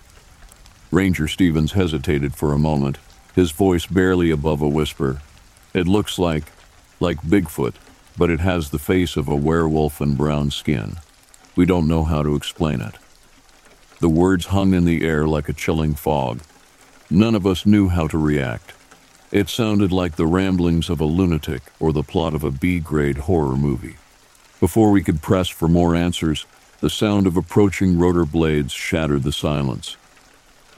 [0.90, 2.98] Ranger Stevens hesitated for a moment,
[3.34, 5.22] his voice barely above a whisper.
[5.74, 6.44] It looks like,
[7.00, 7.74] like Bigfoot,
[8.16, 10.96] but it has the face of a werewolf and brown skin.
[11.56, 12.94] We don't know how to explain it.
[14.00, 16.40] The words hung in the air like a chilling fog.
[17.10, 18.74] None of us knew how to react.
[19.30, 23.16] It sounded like the ramblings of a lunatic or the plot of a B grade
[23.18, 23.96] horror movie.
[24.62, 26.46] Before we could press for more answers,
[26.78, 29.96] the sound of approaching rotor blades shattered the silence.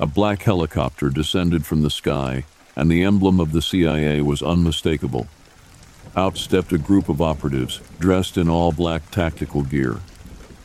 [0.01, 5.27] A black helicopter descended from the sky, and the emblem of the CIA was unmistakable.
[6.17, 9.99] Out stepped a group of operatives, dressed in all black tactical gear.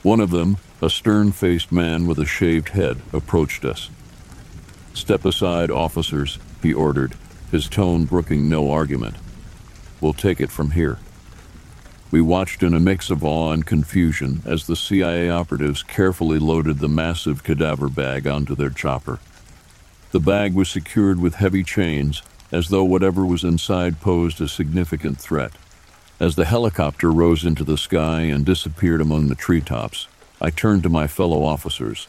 [0.02, 3.90] One of them, a stern faced man with a shaved head, approached us.
[4.94, 7.16] Step aside, officers, he ordered,
[7.52, 9.18] his tone brooking no argument.
[10.00, 11.00] We'll take it from here.
[12.12, 16.80] We watched in a mix of awe and confusion as the CIA operatives carefully loaded
[16.80, 19.20] the massive cadaver bag onto their chopper.
[20.12, 25.20] The bag was secured with heavy chains, as though whatever was inside posed a significant
[25.20, 25.52] threat.
[26.20, 30.08] As the helicopter rose into the sky and disappeared among the treetops,
[30.42, 32.08] I turned to my fellow officers.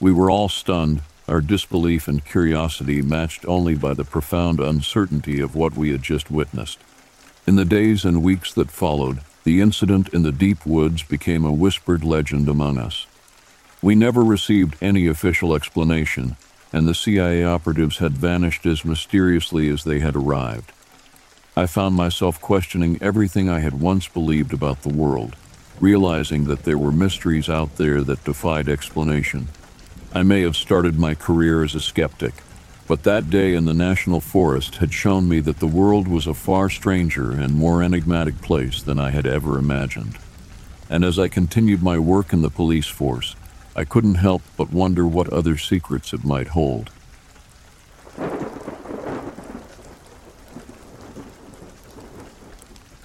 [0.00, 5.54] We were all stunned, our disbelief and curiosity matched only by the profound uncertainty of
[5.54, 6.78] what we had just witnessed.
[7.48, 11.50] In the days and weeks that followed, the incident in the deep woods became a
[11.50, 13.06] whispered legend among us.
[13.80, 16.36] We never received any official explanation,
[16.74, 20.72] and the CIA operatives had vanished as mysteriously as they had arrived.
[21.56, 25.34] I found myself questioning everything I had once believed about the world,
[25.80, 29.48] realizing that there were mysteries out there that defied explanation.
[30.12, 32.34] I may have started my career as a skeptic,
[32.88, 36.32] but that day in the National Forest had shown me that the world was a
[36.32, 40.16] far stranger and more enigmatic place than I had ever imagined.
[40.88, 43.36] And as I continued my work in the police force,
[43.76, 46.90] I couldn't help but wonder what other secrets it might hold.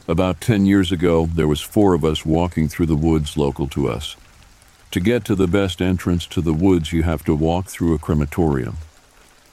[0.07, 3.89] About 10 years ago, there was four of us walking through the woods local to
[3.89, 4.15] us.
[4.91, 7.99] To get to the best entrance to the woods, you have to walk through a
[7.99, 8.77] crematorium.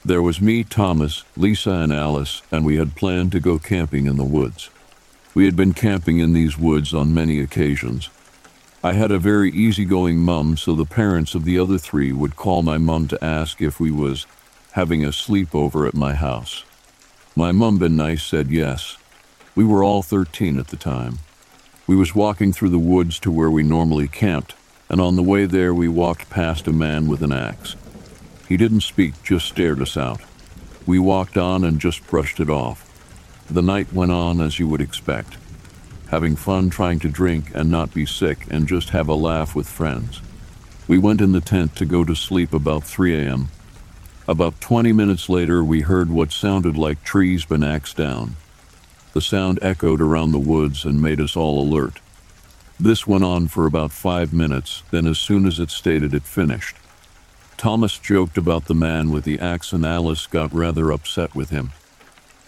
[0.03, 4.17] There was me, Thomas, Lisa, and Alice, and we had planned to go camping in
[4.17, 4.71] the woods.
[5.35, 8.09] We had been camping in these woods on many occasions.
[8.83, 12.63] I had a very easygoing mum, so the parents of the other three would call
[12.63, 14.25] my mum to ask if we was
[14.71, 16.65] having a sleepover at my house.
[17.35, 18.97] My mum been nice said yes.
[19.53, 21.19] We were all 13 at the time.
[21.85, 24.55] We was walking through the woods to where we normally camped,
[24.89, 27.75] and on the way there we walked past a man with an axe.
[28.51, 30.19] He didn't speak, just stared us out.
[30.85, 32.85] We walked on and just brushed it off.
[33.49, 35.37] The night went on as you would expect,
[36.09, 39.69] having fun trying to drink and not be sick and just have a laugh with
[39.69, 40.19] friends.
[40.85, 43.47] We went in the tent to go to sleep about 3 a.m.
[44.27, 48.35] About 20 minutes later, we heard what sounded like trees been axed down.
[49.13, 52.01] The sound echoed around the woods and made us all alert.
[52.77, 56.75] This went on for about five minutes, then, as soon as it stated, it finished.
[57.61, 61.73] Thomas joked about the man with the axe, and Alice got rather upset with him.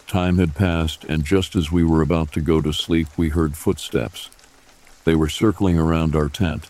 [0.08, 3.56] Time had passed, and just as we were about to go to sleep, we heard
[3.56, 4.28] footsteps.
[5.04, 6.68] They were circling around our tent.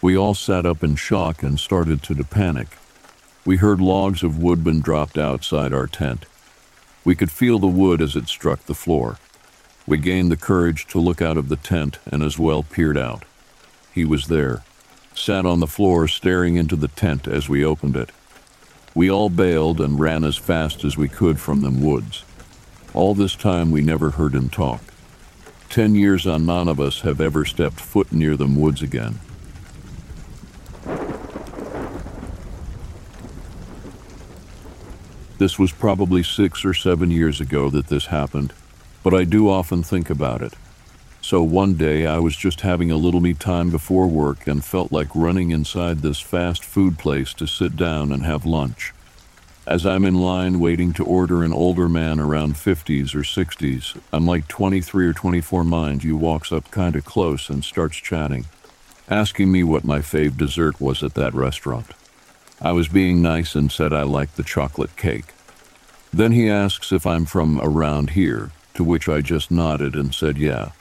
[0.00, 2.68] We all sat up in shock and started to panic.
[3.44, 6.24] We heard logs of wood been dropped outside our tent.
[7.04, 9.18] We could feel the wood as it struck the floor.
[9.88, 13.24] We gained the courage to look out of the tent and as well peered out.
[13.92, 14.62] He was there,
[15.22, 18.10] sat on the floor staring into the tent as we opened it.
[18.92, 22.24] We all bailed and ran as fast as we could from them woods.
[22.92, 24.82] All this time we never heard him talk.
[25.70, 29.20] Ten years on none of us have ever stepped foot near them woods again.
[35.38, 38.52] This was probably six or seven years ago that this happened,
[39.04, 40.54] but I do often think about it.
[41.24, 44.90] So one day I was just having a little me time before work and felt
[44.90, 48.92] like running inside this fast food place to sit down and have lunch.
[49.64, 54.26] As I'm in line waiting to order an older man around 50s or 60s, I'm
[54.26, 58.46] like 23 or 24 mind you walks up kind of close and starts chatting,
[59.08, 61.92] asking me what my fave dessert was at that restaurant.
[62.60, 65.32] I was being nice and said I liked the chocolate cake.
[66.12, 70.36] Then he asks if I'm from around here, to which I just nodded and said
[70.36, 70.72] yeah.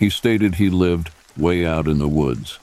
[0.00, 2.58] He stated he lived way out in the woods,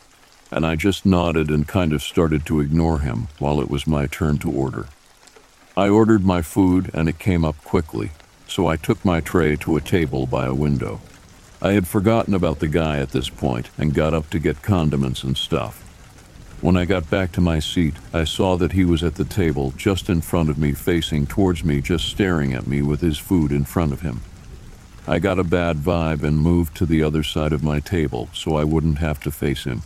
[0.50, 4.08] and I just nodded and kind of started to ignore him while it was my
[4.08, 4.88] turn to order.
[5.78, 8.10] I ordered my food and it came up quickly,
[8.48, 11.00] so I took my tray to a table by a window.
[11.62, 15.22] I had forgotten about the guy at this point and got up to get condiments
[15.22, 15.84] and stuff.
[16.60, 19.76] When I got back to my seat, I saw that he was at the table
[19.78, 23.52] just in front of me, facing towards me, just staring at me with his food
[23.52, 24.22] in front of him.
[25.10, 28.58] I got a bad vibe and moved to the other side of my table so
[28.58, 29.84] I wouldn't have to face him.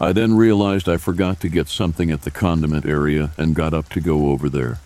[0.00, 3.88] I then realized I forgot to get something at the condiment area and got up
[3.88, 4.78] to go over there.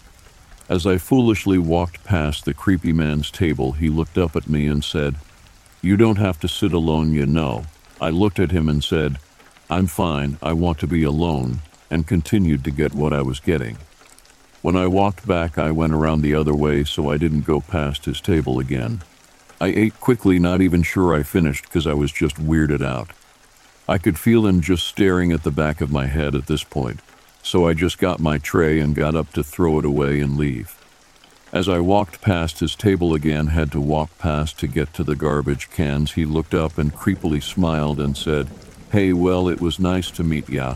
[0.66, 4.82] As I foolishly walked past the creepy man's table, he looked up at me and
[4.82, 5.16] said,
[5.82, 7.66] You don't have to sit alone, you know.
[8.00, 9.18] I looked at him and said,
[9.68, 11.60] I'm fine, I want to be alone,
[11.90, 13.76] and continued to get what I was getting.
[14.62, 18.06] When I walked back, I went around the other way so I didn't go past
[18.06, 19.02] his table again.
[19.60, 23.10] I ate quickly, not even sure I finished because I was just weirded out.
[23.88, 27.00] I could feel him just staring at the back of my head at this point,
[27.42, 30.76] so I just got my tray and got up to throw it away and leave.
[31.52, 35.16] As I walked past his table again, had to walk past to get to the
[35.16, 38.48] garbage cans, he looked up and creepily smiled and said,
[38.92, 40.74] Hey, well, it was nice to meet ya.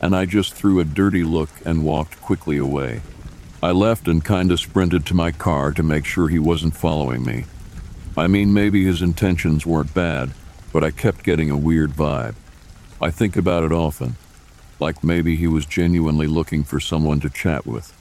[0.00, 3.02] And I just threw a dirty look and walked quickly away.
[3.62, 7.44] I left and kinda sprinted to my car to make sure he wasn't following me.
[8.18, 10.30] I mean, maybe his intentions weren't bad,
[10.72, 12.34] but I kept getting a weird vibe.
[13.00, 14.16] I think about it often,
[14.80, 17.92] like maybe he was genuinely looking for someone to chat with.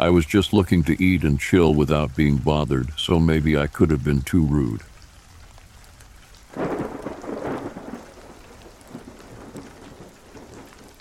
[0.00, 3.92] I was just looking to eat and chill without being bothered, so maybe I could
[3.92, 4.82] have been too rude.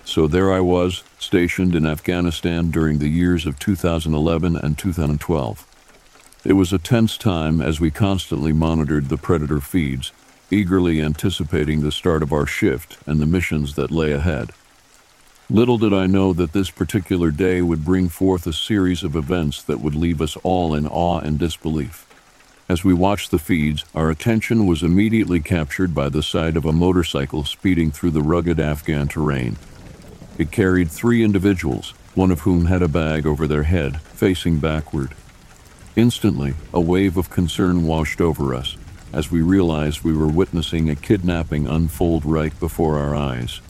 [0.05, 5.72] So there I was, stationed in Afghanistan during the years of 2011 and 2012.
[6.45, 10.11] It was a tense time as we constantly monitored the predator feeds,
[10.51, 14.51] eagerly anticipating the start of our shift and the missions that lay ahead.
[15.49, 19.63] Little did I know that this particular day would bring forth a series of events
[19.63, 22.05] that would leave us all in awe and disbelief.
[22.67, 26.73] As we watched the feeds, our attention was immediately captured by the sight of a
[26.73, 29.55] motorcycle speeding through the rugged Afghan terrain.
[30.37, 35.13] It carried three individuals, one of whom had a bag over their head, facing backward.
[35.95, 38.77] Instantly, a wave of concern washed over us
[39.13, 43.61] as we realized we were witnessing a kidnapping unfold right before our eyes.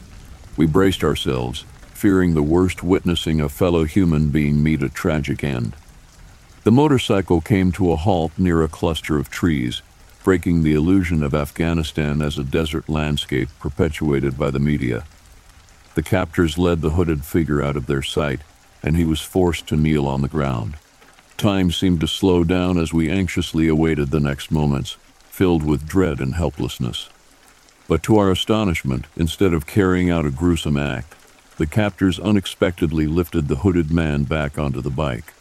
[0.56, 5.76] We braced ourselves, fearing the worst, witnessing a fellow human being meet a tragic end.
[6.64, 9.82] The motorcycle came to a halt near a cluster of trees,
[10.22, 15.04] breaking the illusion of Afghanistan as a desert landscape perpetuated by the media.
[15.94, 18.40] The captors led the hooded figure out of their sight,
[18.82, 20.76] and he was forced to kneel on the ground.
[21.36, 24.96] Time seemed to slow down as we anxiously awaited the next moments,
[25.28, 27.08] filled with dread and helplessness.
[27.88, 31.14] But to our astonishment, instead of carrying out a gruesome act,
[31.58, 35.34] the captors unexpectedly lifted the hooded man back onto the bike.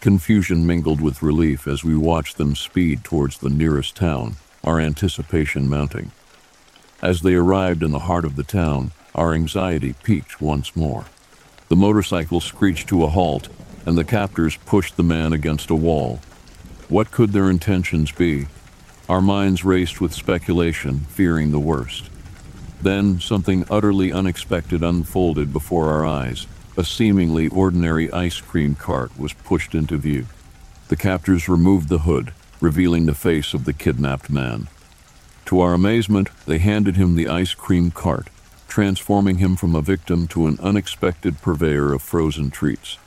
[0.00, 5.68] Confusion mingled with relief as we watched them speed towards the nearest town, our anticipation
[5.68, 6.12] mounting.
[7.02, 11.06] As they arrived in the heart of the town, our anxiety peaked once more.
[11.68, 13.48] The motorcycle screeched to a halt
[13.86, 16.20] and the captors pushed the man against a wall.
[16.88, 18.46] What could their intentions be?
[19.08, 22.10] Our minds raced with speculation, fearing the worst.
[22.80, 26.46] Then something utterly unexpected unfolded before our eyes.
[26.76, 30.26] A seemingly ordinary ice cream cart was pushed into view.
[30.88, 34.68] The captors removed the hood, revealing the face of the kidnapped man.
[35.46, 38.28] To our amazement, they handed him the ice cream cart,
[38.68, 42.98] transforming him from a victim to an unexpected purveyor of frozen treats.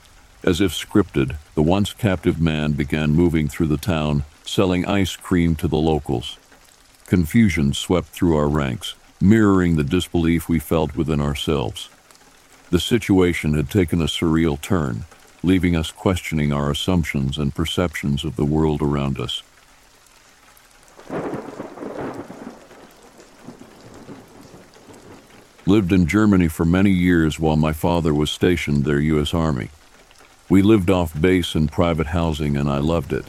[0.44, 5.56] As if scripted, the once captive man began moving through the town, selling ice cream
[5.56, 6.38] to the locals.
[7.08, 11.90] Confusion swept through our ranks, mirroring the disbelief we felt within ourselves.
[12.70, 15.06] The situation had taken a surreal turn,
[15.42, 19.42] leaving us questioning our assumptions and perceptions of the world around us.
[25.66, 29.34] Lived in Germany for many years while my father was stationed there, U.S.
[29.34, 29.70] Army.
[30.50, 33.26] We lived off base in private housing and I loved it.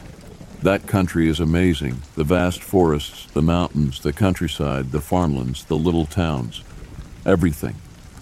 [0.63, 6.07] That country is amazing the vast forests, the mountains, the countryside, the farmlands, the little
[6.07, 6.63] towns.
[7.27, 7.75] Everything.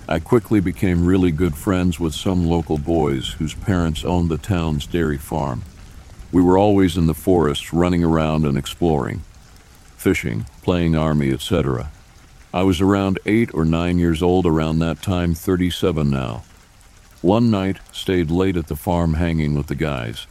[0.08, 4.86] I quickly became really good friends with some local boys whose parents owned the town's
[4.86, 5.62] dairy farm.
[6.32, 9.24] We were always in the forests running around and exploring,
[9.96, 11.90] fishing, playing army, etc.
[12.54, 16.44] I was around eight or nine years old around that time, 37 now.
[17.22, 20.26] One night, stayed late at the farm hanging with the guys.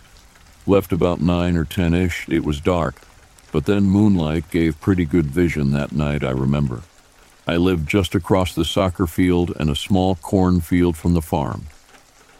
[0.68, 3.02] Left about 9 or 10 ish, it was dark,
[3.52, 6.84] but then moonlight gave pretty good vision that night, I remember.
[7.48, 11.68] I lived just across the soccer field and a small cornfield from the farm.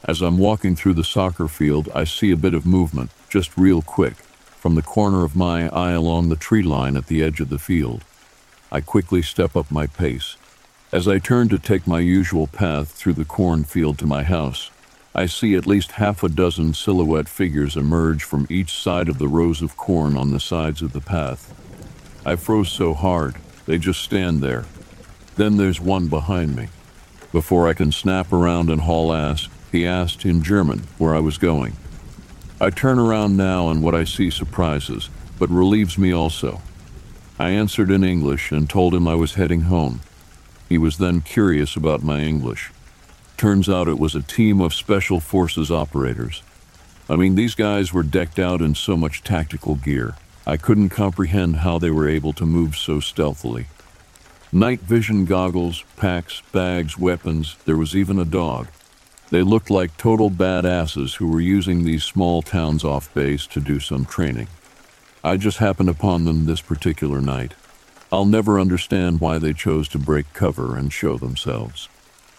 [0.04, 3.82] As I'm walking through the soccer field, I see a bit of movement, just real
[3.82, 7.50] quick, from the corner of my eye along the tree line at the edge of
[7.50, 8.04] the field.
[8.72, 10.38] I quickly step up my pace.
[10.96, 14.72] As I turn to take my usual path through the cornfield to my house,
[15.14, 19.28] I see at least half a dozen silhouette figures emerge from each side of the
[19.28, 21.54] rows of corn on the sides of the path.
[22.26, 23.36] I froze so hard,
[23.66, 24.64] they just stand there.
[25.36, 26.70] Then there's one behind me.
[27.34, 31.38] Before I can snap around and haul ass, he asked in German where I was
[31.38, 31.76] going.
[32.62, 36.62] I turn around now and what I see surprises, but relieves me also.
[37.38, 40.00] I answered in English and told him I was heading home.
[40.68, 42.72] He was then curious about my English.
[43.38, 46.42] Turns out it was a team of Special Forces operators.
[47.10, 50.16] I mean, these guys were decked out in so much tactical gear.
[50.48, 53.68] I couldn't comprehend how they were able to move so stealthily.
[54.52, 58.68] Night vision goggles, packs, bags, weapons, there was even a dog.
[59.32, 63.80] They looked like total badasses who were using these small towns off base to do
[63.80, 64.48] some training.
[65.24, 67.54] I just happened upon them this particular night.
[68.16, 71.90] I'll never understand why they chose to break cover and show themselves.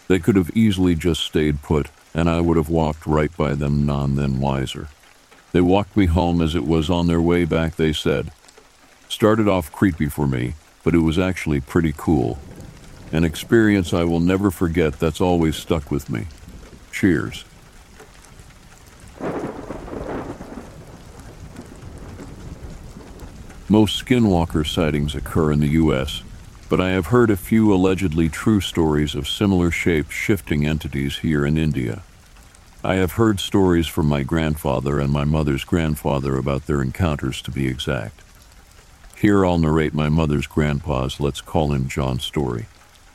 [0.09, 3.85] They could have easily just stayed put, and I would have walked right by them
[3.85, 4.89] none then wiser.
[5.53, 8.33] They walked me home as it was on their way back, they said.
[9.11, 12.39] Started off creepy for me, but it was actually pretty cool.
[13.12, 16.24] An experience I will never forget that's always stuck with me.
[16.91, 17.45] Cheers.
[23.68, 26.22] Most skinwalker sightings occur in the U.S.,
[26.68, 31.44] but I have heard a few allegedly true stories of similar shaped shifting entities here
[31.44, 32.04] in India.
[32.84, 37.50] I have heard stories from my grandfather and my mother's grandfather about their encounters, to
[37.50, 38.20] be exact.
[39.16, 42.66] Here I'll narrate my mother's grandpa's, let's call him John story.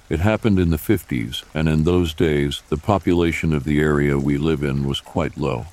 [0.09, 4.37] It happened in the 50s, and in those days, the population of the area we
[4.37, 5.67] live in was quite low.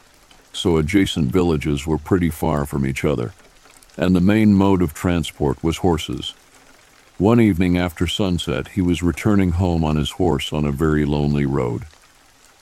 [0.52, 3.32] So adjacent villages were pretty far from each other
[3.98, 6.32] and the main mode of transport was horses.
[7.18, 11.44] One evening after sunset, he was returning home on his horse on a very lonely
[11.44, 11.82] road.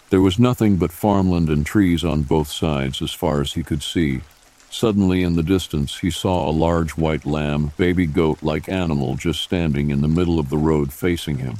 [0.08, 3.82] There was nothing but farmland and trees on both sides as far as he could
[3.82, 4.22] see.
[4.70, 9.42] Suddenly, in the distance, he saw a large white lamb, baby goat like animal just
[9.42, 11.56] standing in the middle of the road facing him.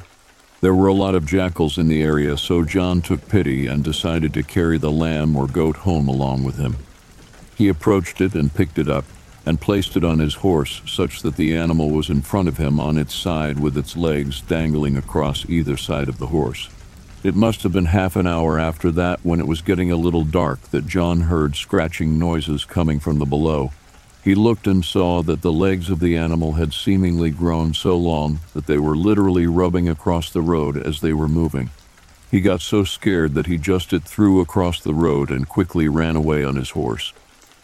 [0.62, 4.32] There were a lot of jackals in the area, so John took pity and decided
[4.34, 6.76] to carry the lamb or goat home along with him.
[7.56, 9.04] He approached it and picked it up,
[9.46, 12.80] and placed it on his horse such that the animal was in front of him
[12.80, 16.68] on its side with its legs dangling across either side of the horse.
[17.22, 20.24] It must have been half an hour after that, when it was getting a little
[20.24, 23.72] dark, that John heard scratching noises coming from the below.
[24.22, 28.40] He looked and saw that the legs of the animal had seemingly grown so long
[28.54, 31.70] that they were literally rubbing across the road as they were moving.
[32.30, 36.16] He got so scared that he just it threw across the road and quickly ran
[36.16, 37.12] away on his horse.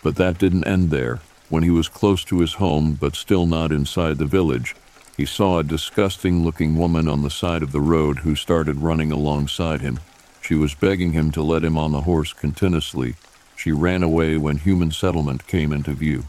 [0.02, 1.20] But that didn't end there.
[1.52, 4.74] When he was close to his home, but still not inside the village,
[5.18, 9.12] he saw a disgusting looking woman on the side of the road who started running
[9.12, 10.00] alongside him.
[10.40, 13.16] She was begging him to let him on the horse continuously.
[13.54, 16.24] She ran away when human settlement came into view.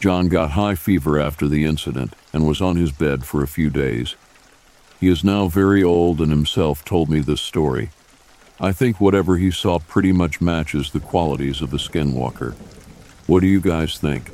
[0.00, 3.70] John got high fever after the incident and was on his bed for a few
[3.70, 4.16] days.
[4.98, 7.90] He is now very old and himself told me this story.
[8.58, 12.54] I think whatever he saw pretty much matches the qualities of a skinwalker.
[13.28, 14.32] What do you guys think?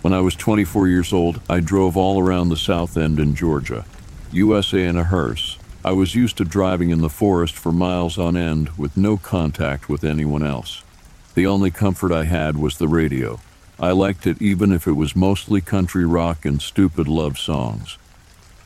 [0.00, 3.84] When I was 24 years old, I drove all around the South End in Georgia,
[4.30, 5.58] USA in a hearse.
[5.84, 9.88] I was used to driving in the forest for miles on end with no contact
[9.88, 10.84] with anyone else.
[11.34, 13.40] The only comfort I had was the radio.
[13.80, 17.98] I liked it even if it was mostly country rock and stupid love songs.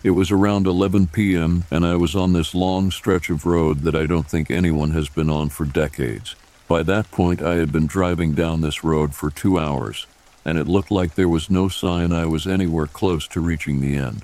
[0.04, 3.94] It was around 11 p.m., and I was on this long stretch of road that
[3.94, 6.34] I don't think anyone has been on for decades.
[6.68, 10.06] By that point, I had been driving down this road for two hours
[10.44, 13.96] and it looked like there was no sign I was anywhere close to reaching the
[13.96, 14.22] end.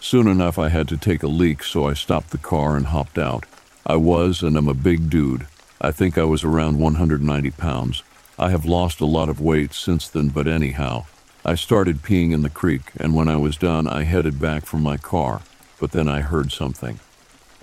[0.00, 3.18] Soon enough, I had to take a leak, so I stopped the car and hopped
[3.18, 3.44] out.
[3.86, 5.46] I was, and am a big dude.
[5.80, 8.02] I think I was around 190 pounds.
[8.38, 11.04] I have lost a lot of weight since then, but anyhow,
[11.44, 14.78] I started peeing in the creek, and when I was done, I headed back for
[14.78, 15.42] my car.
[15.78, 17.00] But then I heard something.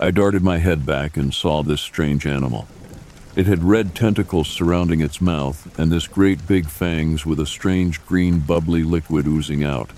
[0.00, 2.68] I darted my head back and saw this strange animal.
[3.38, 8.04] It had red tentacles surrounding its mouth, and this great big fangs with a strange
[8.04, 9.90] green bubbly liquid oozing out.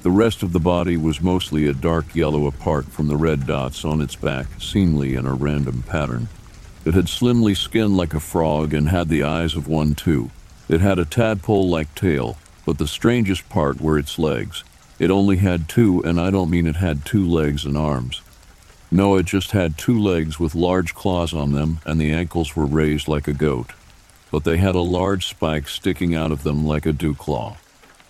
[0.00, 3.84] The rest of the body was mostly a dark yellow apart from the red dots
[3.84, 6.28] on its back, seemingly in a random pattern.
[6.86, 10.30] It had slimly skinned like a frog and had the eyes of one too.
[10.66, 14.64] It had a tadpole like tail, but the strangest part were its legs.
[14.98, 18.22] It only had two, and I don't mean it had two legs and arms.
[18.90, 23.08] Noah just had two legs with large claws on them, and the ankles were raised
[23.08, 23.72] like a goat.
[24.30, 27.56] But they had a large spike sticking out of them like a dew claw.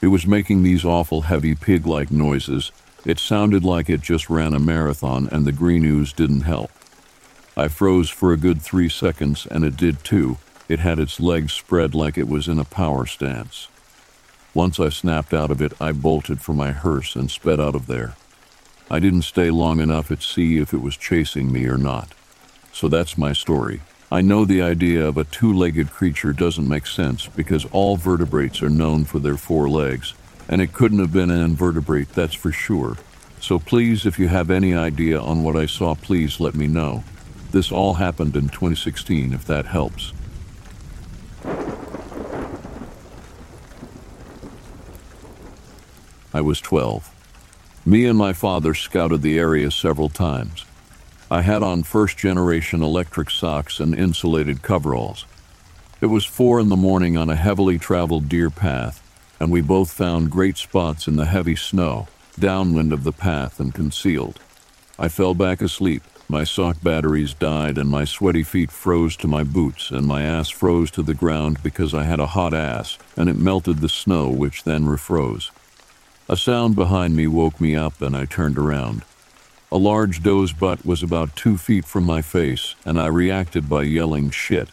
[0.03, 2.73] It was making these awful heavy pig like noises.
[3.07, 6.71] It sounded like it just ran a marathon, and the green ooze didn't help.
[7.57, 10.37] I froze for a good three seconds, and it did too.
[10.69, 13.69] It had its legs spread like it was in a power stance.
[14.53, 17.87] Once I snapped out of it, I bolted for my hearse and sped out of
[17.87, 18.17] there.
[18.89, 22.15] I didn't stay long enough at sea if it was chasing me or not.
[22.73, 23.81] So that's my story.
[24.13, 28.63] I know the idea of a two legged creature doesn't make sense because all vertebrates
[28.63, 30.15] are known for their four legs,
[30.49, 32.97] and it couldn't have been an invertebrate, that's for sure.
[33.41, 37.03] So please, if you have any idea on what I saw, please let me know.
[37.51, 40.13] This all happened in 2016, if that helps.
[46.33, 47.16] I was 12.
[47.89, 50.65] Me and my father scouted the area several times.
[51.31, 55.25] I had on first generation electric socks and insulated coveralls.
[56.01, 59.01] It was four in the morning on a heavily traveled deer path,
[59.39, 63.73] and we both found great spots in the heavy snow, downwind of the path and
[63.73, 64.41] concealed.
[64.99, 66.03] I fell back asleep.
[66.29, 70.49] My sock batteries died, and my sweaty feet froze to my boots, and my ass
[70.49, 74.29] froze to the ground because I had a hot ass, and it melted the snow,
[74.29, 75.51] which then refroze.
[76.29, 79.03] A sound behind me woke me up, and I turned around.
[79.71, 83.85] A large doe's butt was about two feet from my face, and I reacted by
[83.85, 84.69] yelling shit,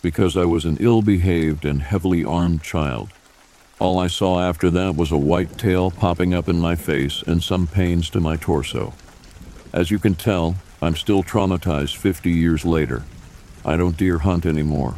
[0.00, 3.10] because I was an ill behaved and heavily armed child.
[3.78, 7.42] All I saw after that was a white tail popping up in my face and
[7.42, 8.94] some pains to my torso.
[9.74, 13.04] As you can tell, I'm still traumatized 50 years later.
[13.62, 14.94] I don't deer hunt anymore.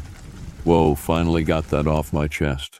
[0.63, 2.79] Whoa, finally got that off my chest.